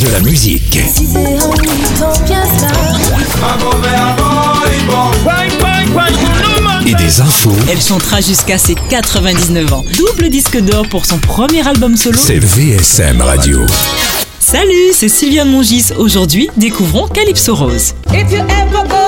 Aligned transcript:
De 0.00 0.08
la 0.10 0.20
musique. 0.20 0.78
Et 6.86 6.94
des 6.94 7.20
infos. 7.20 7.52
Elle 7.70 7.80
chantera 7.80 8.20
jusqu'à 8.20 8.58
ses 8.58 8.74
99 8.74 9.72
ans. 9.72 9.84
Double 9.96 10.28
disque 10.28 10.60
d'or 10.60 10.86
pour 10.88 11.06
son 11.06 11.18
premier 11.18 11.66
album 11.66 11.96
solo. 11.96 12.18
C'est 12.22 12.38
VSM 12.38 13.22
Radio. 13.22 13.64
Salut, 14.38 14.92
c'est 14.92 15.08
Sylviane 15.08 15.50
Mongis. 15.50 15.86
Aujourd'hui, 15.96 16.50
découvrons 16.56 17.08
Calypso 17.08 17.54
Rose. 17.54 17.94
If 18.12 18.30
you 18.30 18.40
ever 18.40 18.86
go 18.88 19.05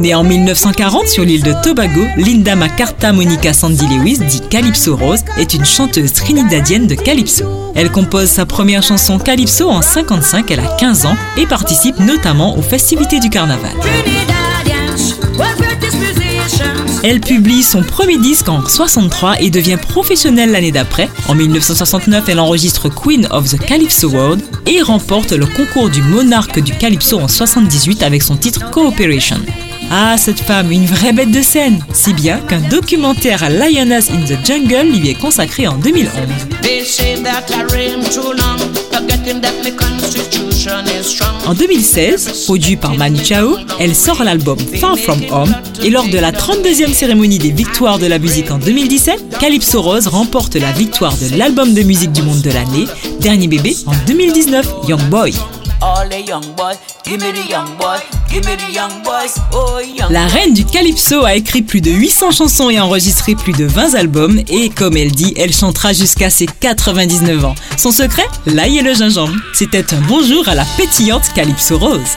Née 0.00 0.14
en 0.14 0.24
1940 0.24 1.08
sur 1.08 1.24
l'île 1.24 1.42
de 1.42 1.52
Tobago, 1.62 2.00
Linda 2.16 2.56
McCartha 2.56 3.12
Monica 3.12 3.52
Sandy 3.52 3.86
Lewis, 3.86 4.18
dit 4.18 4.40
Calypso 4.48 4.96
Rose, 4.96 5.24
est 5.36 5.52
une 5.52 5.64
chanteuse 5.64 6.14
trinidadienne 6.14 6.86
de 6.86 6.94
Calypso. 6.94 7.44
Elle 7.74 7.90
compose 7.90 8.28
sa 8.28 8.46
première 8.46 8.82
chanson 8.82 9.18
Calypso 9.18 9.68
en 9.68 9.82
55, 9.82 10.50
elle 10.50 10.60
a 10.60 10.76
15 10.78 11.04
ans 11.04 11.16
et 11.36 11.46
participe 11.46 11.98
notamment 11.98 12.56
aux 12.56 12.62
festivités 12.62 13.20
du 13.20 13.28
carnaval. 13.28 13.72
Elle 17.02 17.20
publie 17.20 17.62
son 17.62 17.82
premier 17.82 18.16
disque 18.16 18.48
en 18.48 18.66
63 18.66 19.42
et 19.42 19.50
devient 19.50 19.78
professionnelle 19.80 20.52
l'année 20.52 20.72
d'après. 20.72 21.10
En 21.28 21.34
1969, 21.34 22.24
elle 22.28 22.40
enregistre 22.40 22.88
Queen 22.88 23.26
of 23.30 23.50
the 23.50 23.58
Calypso 23.58 24.08
World 24.08 24.42
et 24.66 24.80
remporte 24.80 25.32
le 25.32 25.46
concours 25.46 25.90
du 25.90 26.02
monarque 26.02 26.60
du 26.60 26.72
Calypso 26.72 27.20
en 27.20 27.28
78 27.28 28.02
avec 28.02 28.22
son 28.22 28.36
titre 28.36 28.70
Cooperation. 28.70 29.40
Ah, 29.92 30.16
cette 30.16 30.38
femme, 30.38 30.70
une 30.70 30.86
vraie 30.86 31.12
bête 31.12 31.32
de 31.32 31.42
scène, 31.42 31.80
si 31.92 32.14
bien 32.14 32.38
qu'un 32.38 32.60
documentaire 32.60 33.50
Lioness 33.50 34.08
in 34.08 34.24
the 34.24 34.38
Jungle 34.46 34.96
lui 34.96 35.10
est 35.10 35.14
consacré 35.14 35.66
en 35.66 35.74
2011. 35.78 36.12
They 36.62 36.84
say 36.84 37.20
that 37.24 37.46
I 37.50 37.64
reign 37.72 38.04
too 38.04 38.32
long, 38.32 38.56
forgetting 38.92 39.40
that 39.40 39.50
my 39.64 39.74
constitution 39.74 40.84
is 40.86 41.02
strong. 41.02 41.34
En 41.44 41.54
2016, 41.54 42.44
produit 42.44 42.76
par 42.76 42.94
Manu 42.94 43.18
Chao, 43.24 43.56
elle 43.80 43.96
sort 43.96 44.22
l'album 44.22 44.58
Far 44.80 44.96
From 44.96 45.22
Home 45.32 45.52
et 45.82 45.90
lors 45.90 46.06
de 46.06 46.18
la 46.18 46.30
32e 46.30 46.92
cérémonie 46.92 47.38
des 47.38 47.50
victoires 47.50 47.98
de 47.98 48.06
la 48.06 48.20
musique 48.20 48.52
en 48.52 48.58
2017, 48.58 49.38
Calypso 49.40 49.82
Rose 49.82 50.06
remporte 50.06 50.54
la 50.54 50.70
victoire 50.70 51.16
de 51.16 51.36
l'album 51.36 51.74
de 51.74 51.82
musique 51.82 52.12
du 52.12 52.22
monde 52.22 52.42
de 52.42 52.52
l'année, 52.52 52.86
Dernier 53.20 53.48
bébé 53.48 53.74
en 53.86 53.92
2019, 54.06 54.68
Young 54.86 55.02
Boy. 55.08 55.34
All 55.82 56.08
the 56.08 56.28
young 56.28 56.44
give 57.04 57.20
me 57.22 57.32
the 57.32 57.50
young 57.50 57.66
boy, 57.78 57.98
oh. 59.52 59.78
La 60.08 60.26
reine 60.26 60.54
du 60.54 60.64
Calypso 60.64 61.24
a 61.24 61.34
écrit 61.34 61.62
plus 61.62 61.80
de 61.80 61.90
800 61.90 62.30
chansons 62.30 62.70
et 62.70 62.78
enregistré 62.78 63.34
plus 63.34 63.52
de 63.52 63.64
20 63.64 63.94
albums 63.94 64.40
et 64.48 64.68
comme 64.70 64.96
elle 64.96 65.10
dit, 65.10 65.34
elle 65.36 65.52
chantera 65.52 65.92
jusqu'à 65.92 66.30
ses 66.30 66.46
99 66.46 67.44
ans. 67.44 67.54
Son 67.76 67.90
secret 67.90 68.26
L'ail 68.46 68.78
et 68.78 68.82
le 68.82 68.94
gingembre. 68.94 69.34
C'était 69.52 69.94
un 69.94 70.00
bonjour 70.02 70.48
à 70.48 70.54
la 70.54 70.64
pétillante 70.76 71.32
Calypso 71.34 71.78
Rose. 71.78 72.16